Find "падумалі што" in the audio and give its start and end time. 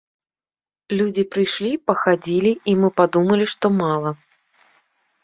3.03-3.65